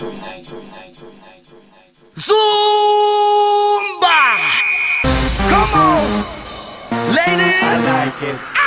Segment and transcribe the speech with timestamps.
[0.00, 0.16] Zumba!
[5.50, 6.06] Come on,
[7.14, 7.60] ladies!
[7.62, 8.59] I like it.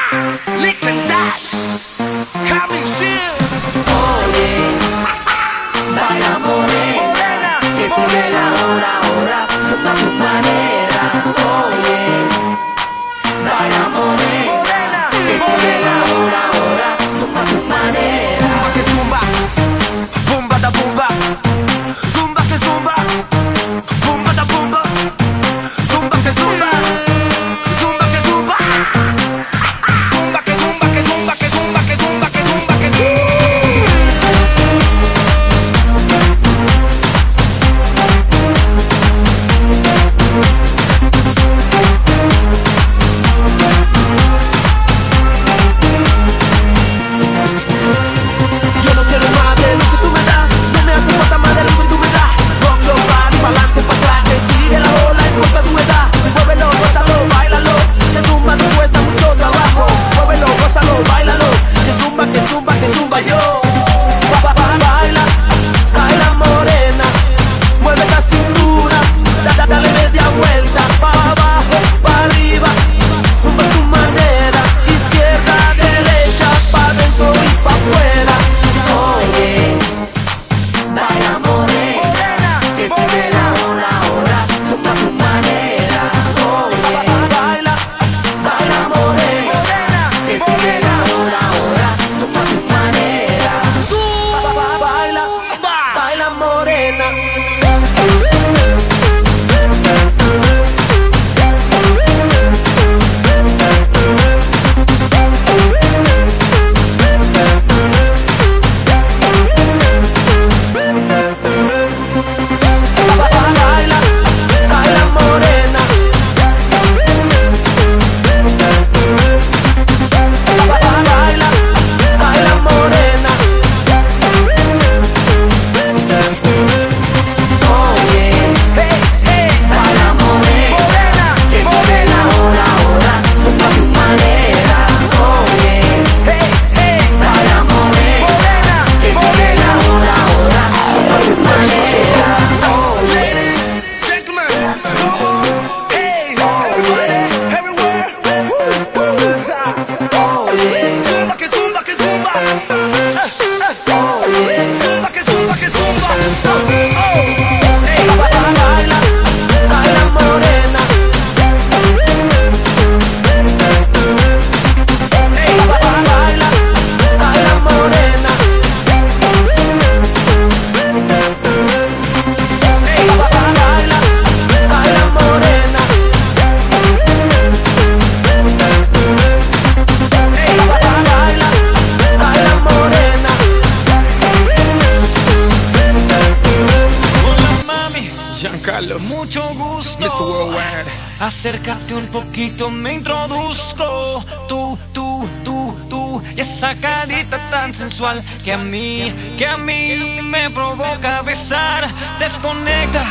[198.43, 201.87] Que a mí, que a mí me provoca besar.
[202.19, 203.05] Desconecta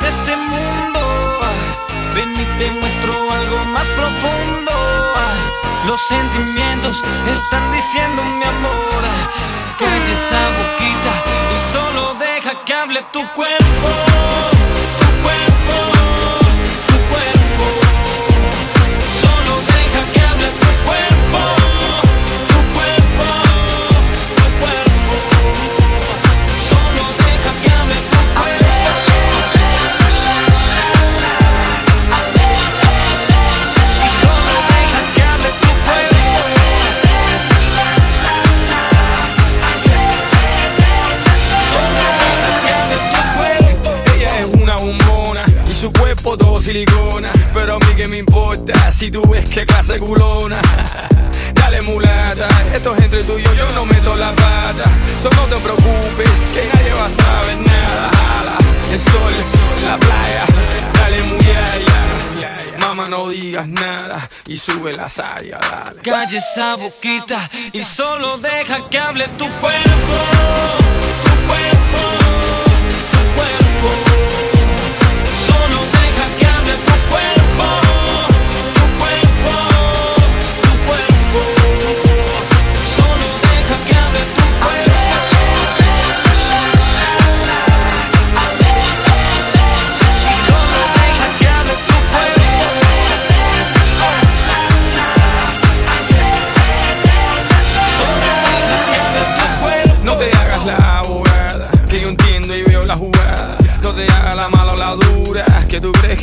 [0.00, 1.40] de este mundo.
[2.14, 4.72] Ven y te muestro algo más profundo.
[5.86, 9.02] Los sentimientos están diciendo mi amor.
[9.78, 11.12] Calle esa boquita
[11.54, 14.53] y solo deja que hable tu cuerpo.
[48.94, 50.60] Si tú ves que clase culona
[51.54, 54.84] Dale mulata, esto es entre tú y yo, yo no meto la pata.
[55.20, 58.58] Solo no te preocupes, que nadie va a saber nada.
[58.90, 59.32] El sol,
[59.84, 60.44] la playa,
[60.94, 61.84] dale mujer
[62.80, 66.00] Mamá no digas nada y sube la saya, dale.
[66.02, 70.16] Calle esa boquita y solo deja que hable tu cuerpo
[71.24, 72.14] Tu cuerpo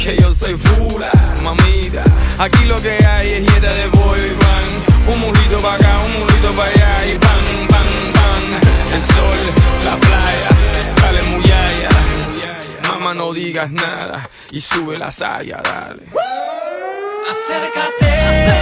[0.03, 1.12] que yo soy fula,
[1.44, 2.03] mamita.
[2.39, 5.13] Aquí lo que hay es dieta de pollo y.
[5.13, 8.94] Un murito para acá, un murito para allá y pan, pan, pan.
[8.94, 9.39] El sol,
[9.86, 10.50] la playa,
[11.01, 11.89] dale muyaya.
[12.88, 16.03] Mamá, no digas nada y sube la saya, dale.
[17.30, 18.60] Acércate.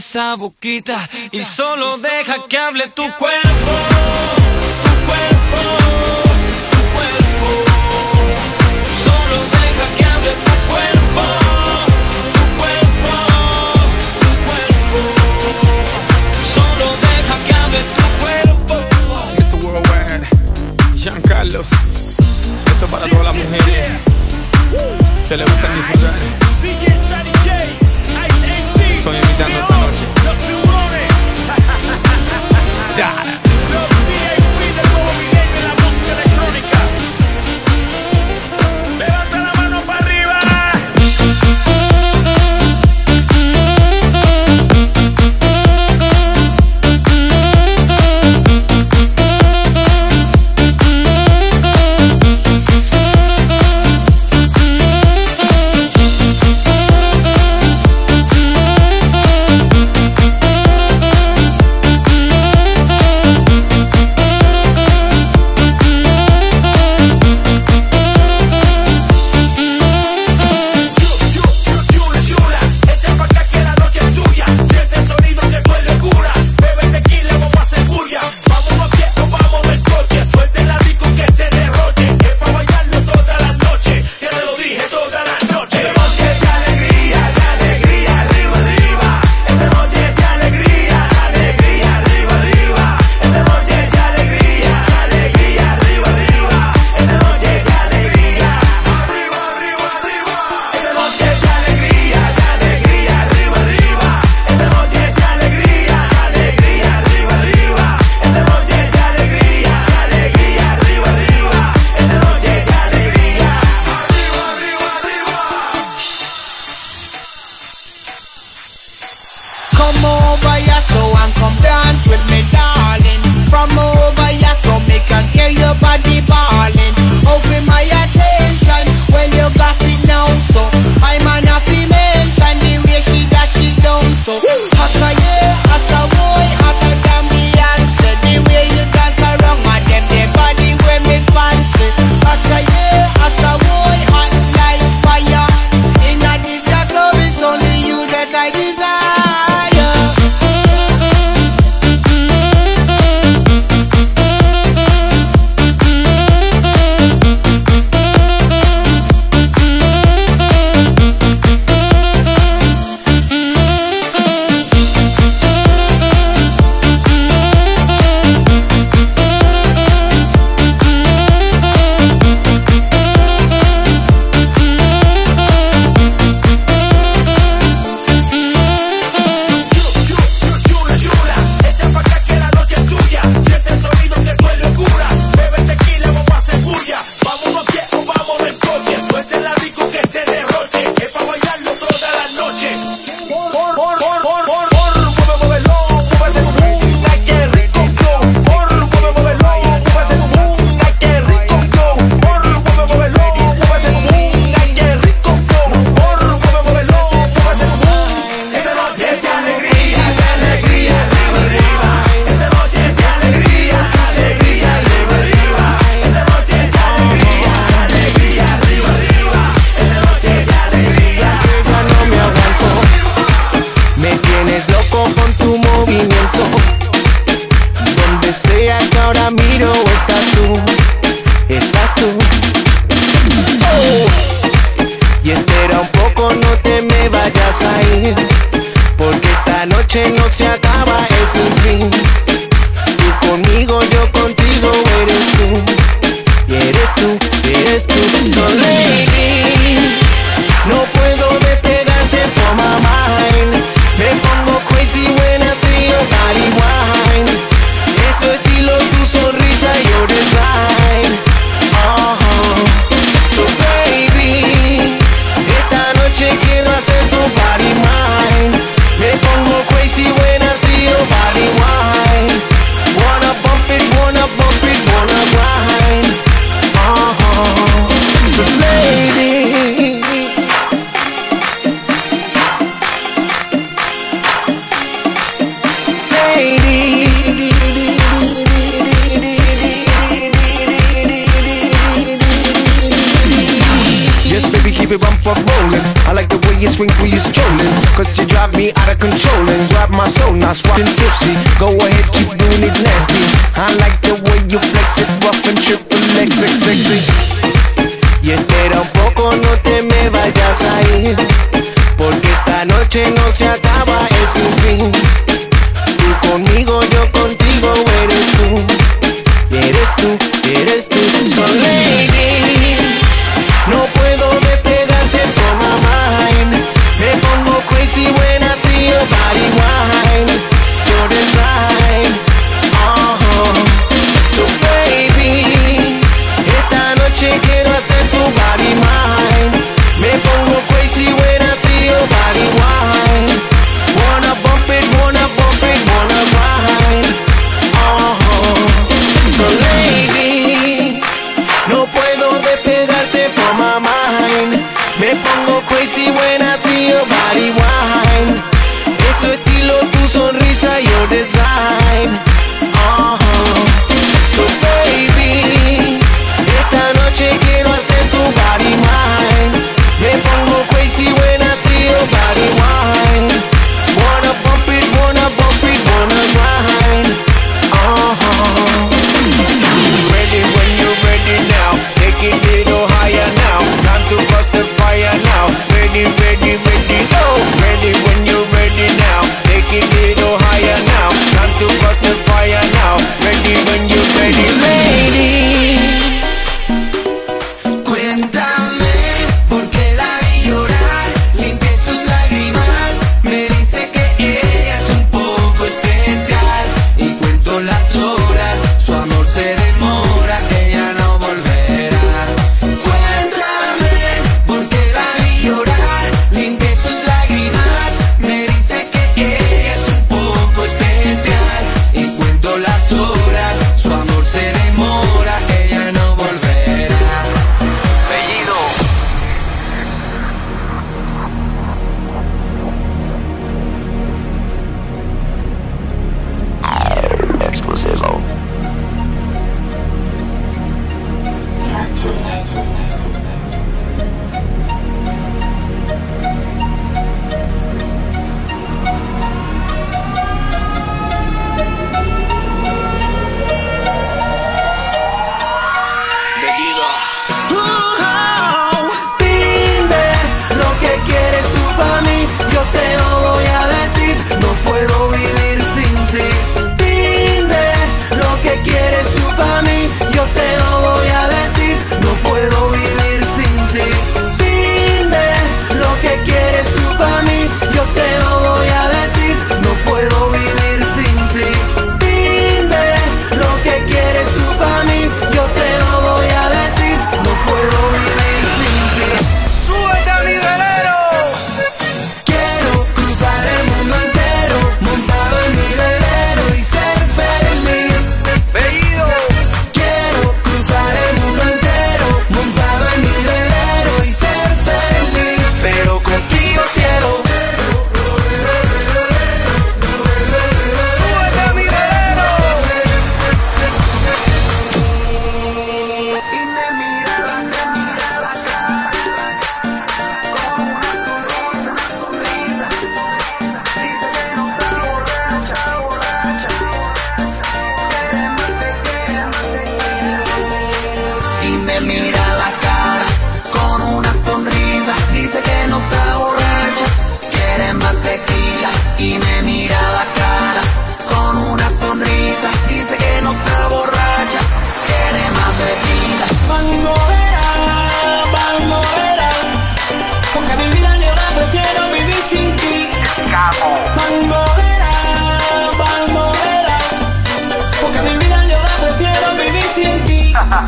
[0.00, 3.72] esa boquita y solo deja que hable tu cuerpo.
[4.82, 5.60] Tu cuerpo,
[6.70, 7.50] tu cuerpo.
[9.04, 11.22] Solo deja que hable tu cuerpo.
[12.32, 13.12] Tu cuerpo,
[14.22, 15.00] tu cuerpo.
[16.54, 18.74] Solo deja que hable tu cuerpo.
[19.36, 19.56] Mr.
[19.62, 20.26] Worldwide,
[20.96, 21.68] Jean Carlos.
[22.72, 23.86] Esto es para todas las mujeres
[25.28, 26.18] que le gustan disfrutar.
[33.00, 33.39] die.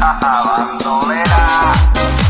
[0.01, 2.22] Bandolera.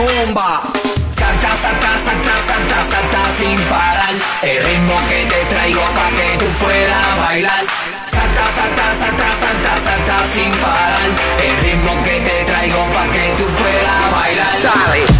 [0.00, 0.62] comba.
[1.10, 4.14] Salta, salta, salta, salta, salta sin parar.
[4.42, 7.64] El ritmo que te traigo para que tú puedas bailar.
[8.06, 11.10] Salta, salta, salta, salta, salta sin parar.
[11.42, 14.54] El ritmo que te traigo para que tú puedas bailar.
[14.62, 15.19] Dale.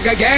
[0.00, 0.31] go again.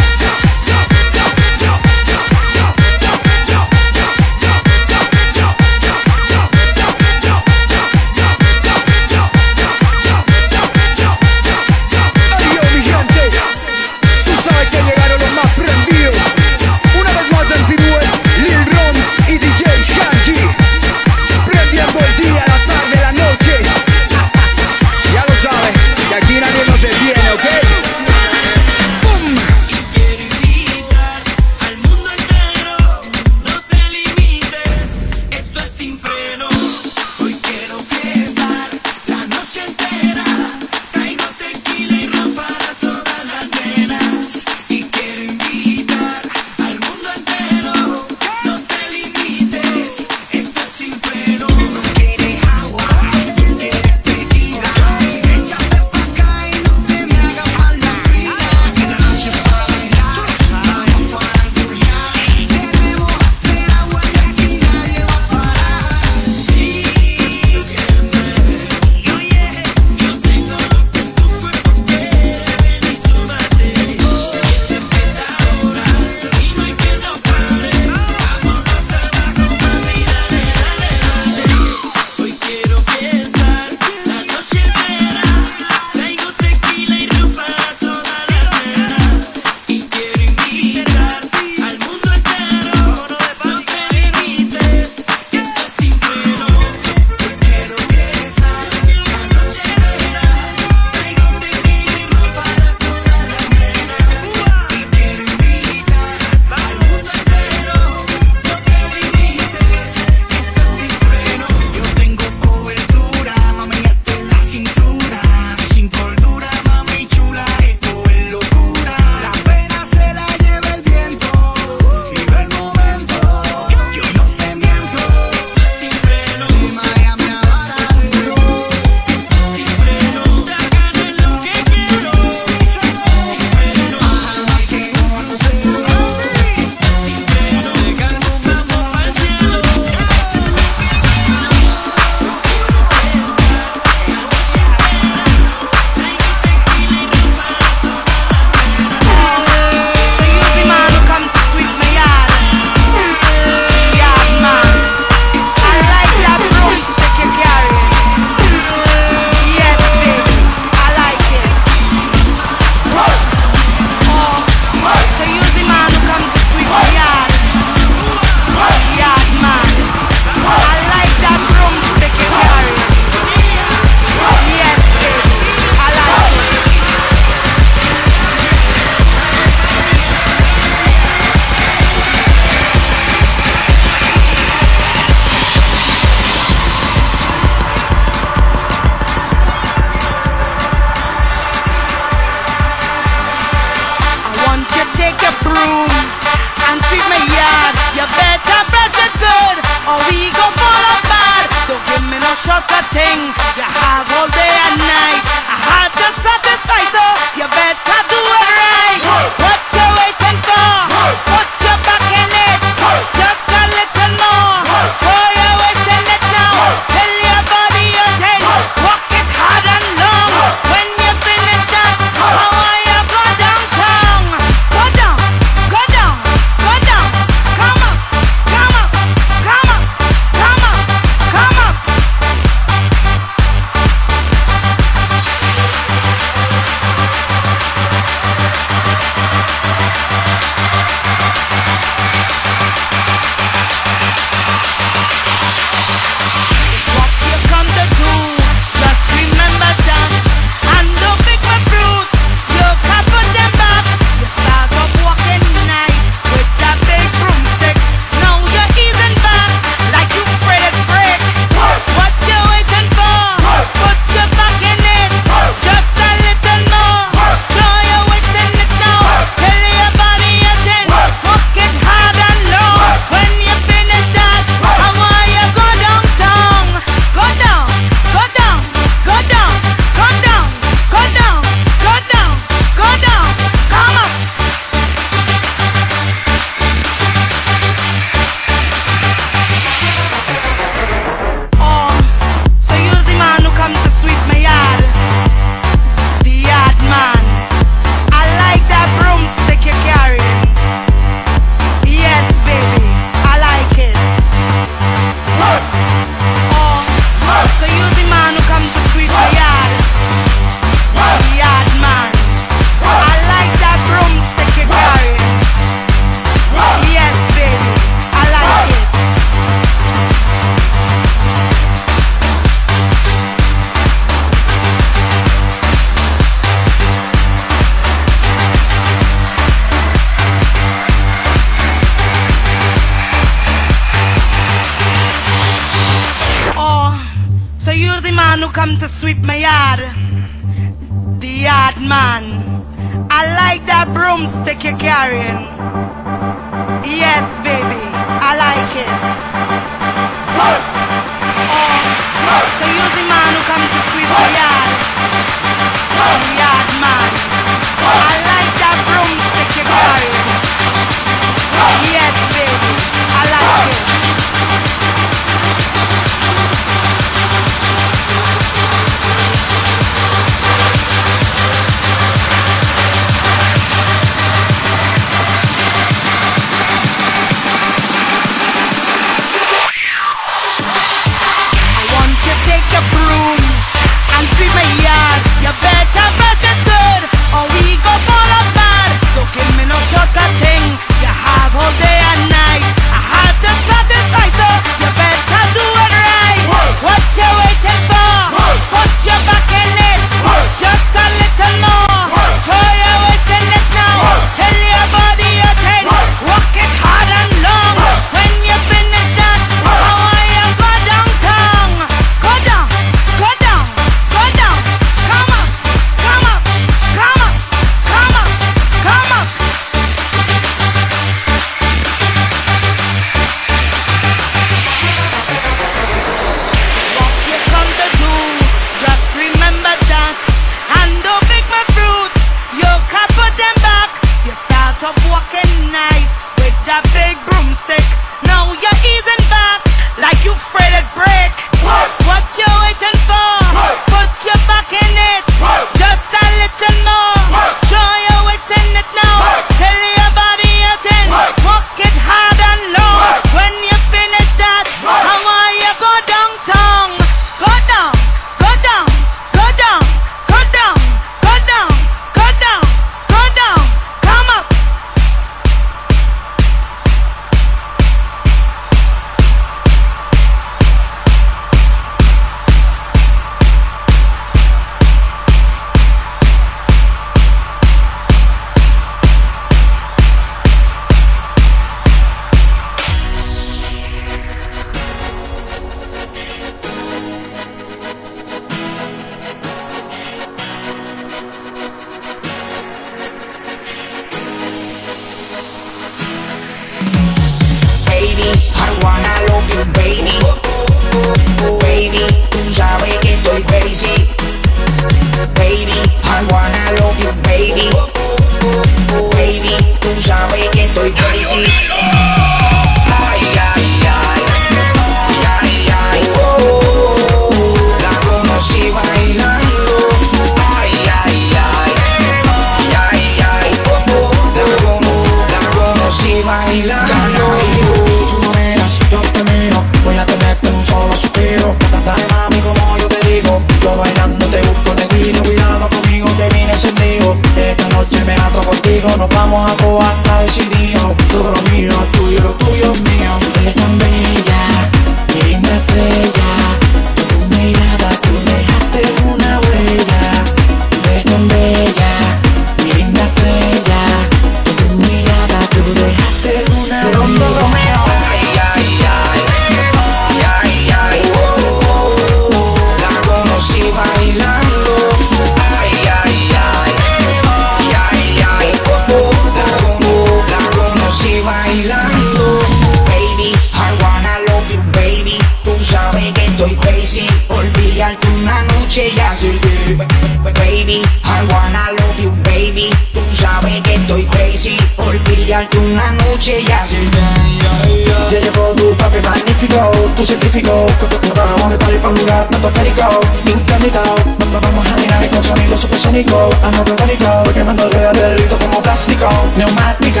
[593.24, 593.94] nunca han llegado.
[594.32, 599.08] Vamos a mirar con sonido supersónico, ando platónico, voy quemando alrededor del rito como plástico,
[599.36, 600.00] neumático.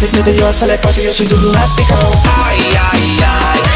[0.00, 1.94] Desde yo hasta el espacio yo soy tu lunático.
[2.46, 3.69] Ay, ay, ay.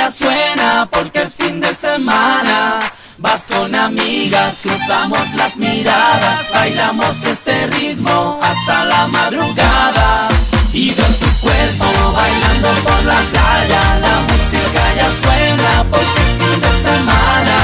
[0.00, 2.80] ya suena porque es fin de semana.
[3.18, 10.28] Vas con amigas, cruzamos las miradas, bailamos este ritmo hasta la madrugada.
[10.72, 11.86] Y veo tu cuerpo
[12.16, 17.56] bailando por la playa, la música ya suena porque es fin de semana.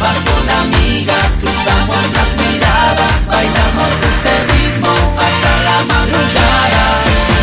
[0.00, 4.92] Vas con amigas, cruzamos las miradas, bailamos este ritmo
[5.26, 6.84] hasta la madrugada.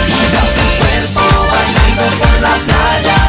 [0.07, 1.23] Y tu cuerpo
[1.53, 3.22] bailando por la playa.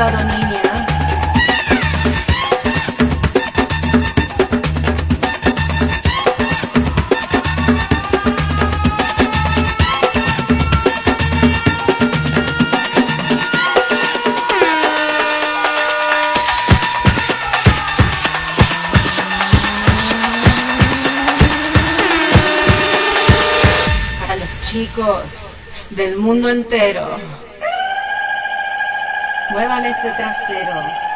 [0.00, 0.24] Para
[24.36, 25.48] los chicos
[25.90, 27.18] del mundo entero.
[30.02, 31.09] Muevan ese trasero.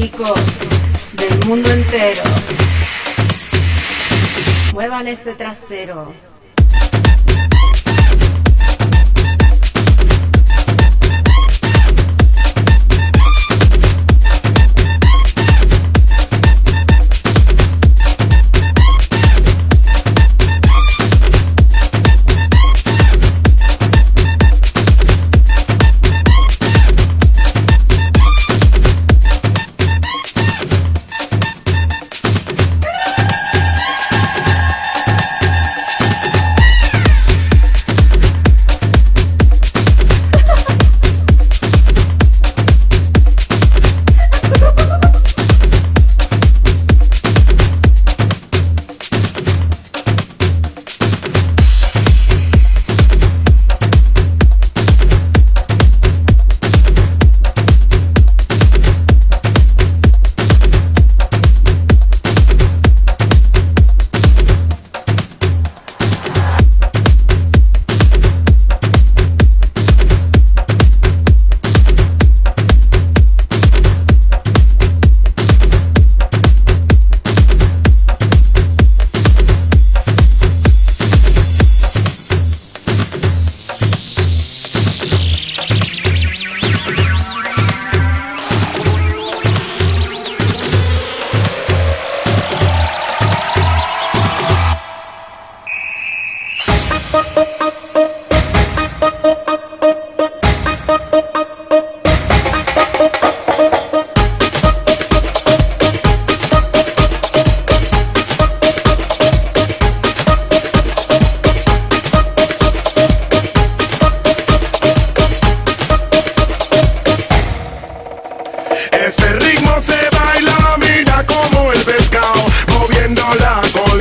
[0.00, 0.40] Chicos
[1.12, 2.22] del mundo entero.
[4.72, 6.29] Muevan ese trasero.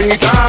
[0.10, 0.49] anytime.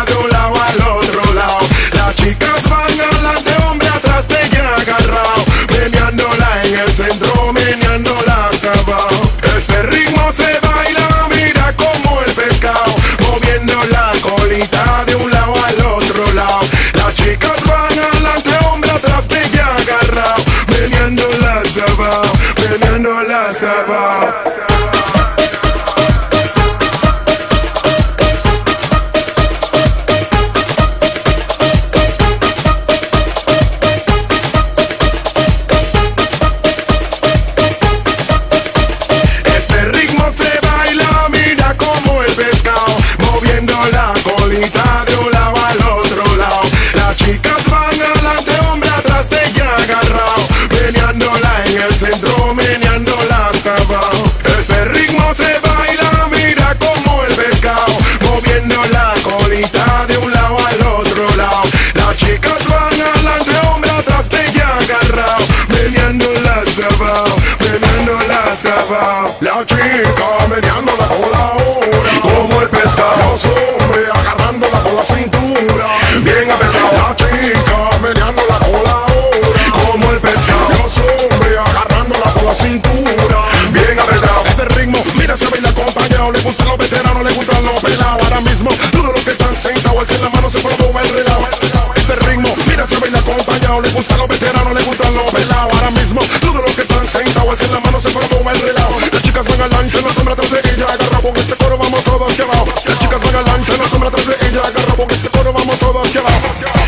[90.01, 91.47] alza la mano, se promueve el relajo.
[91.95, 93.81] Este ritmo, mira, se baila acompañado.
[93.83, 95.73] Le gustan los veteranos, le gustan los pelados.
[95.75, 98.97] Ahora mismo, todos los que están sentados, alza la mano, se promueve el relajo.
[99.13, 100.87] Las chicas van adelante, la sombra atrás de ella.
[100.87, 102.67] Agarra con este coro, vamos todos hacia abajo.
[102.67, 104.61] Las chicas van adelante, la sombra atrás de ella.
[104.61, 106.47] Agarra con este coro, vamos todos hacia abajo.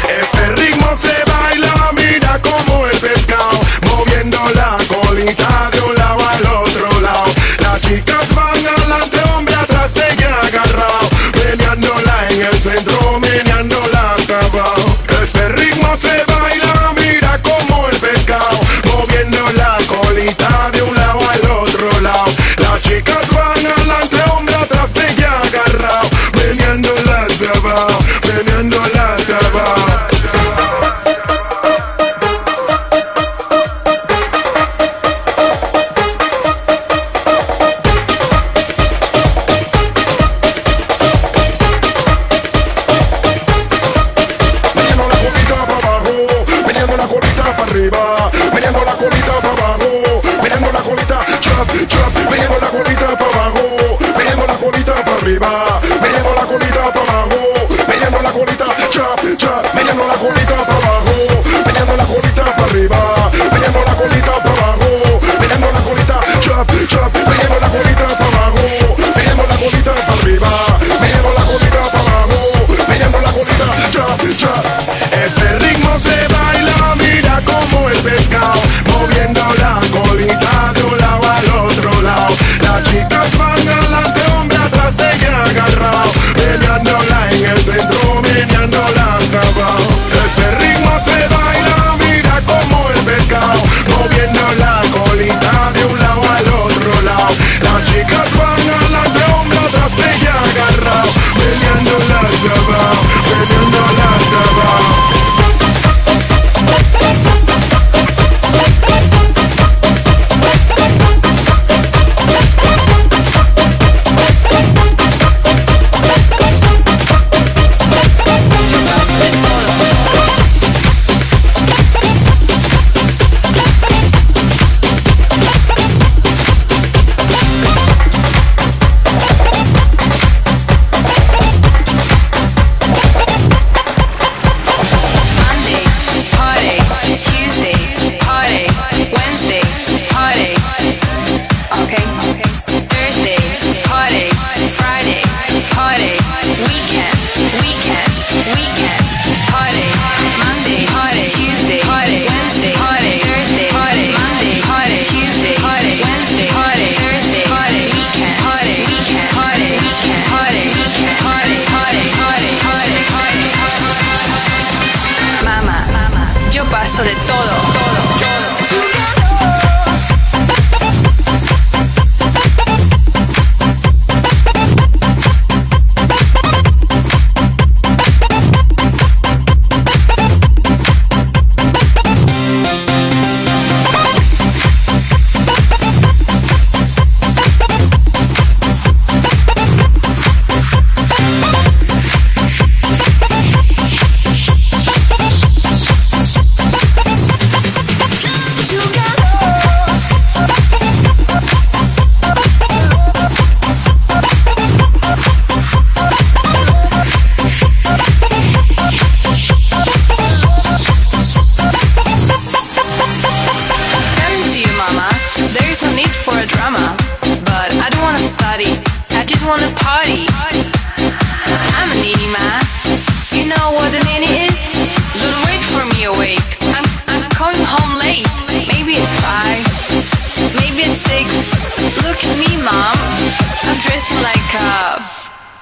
[0.09, 1.32] Este ritmo se va.